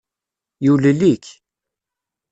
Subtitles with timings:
[0.65, 1.25] Yulel-ik.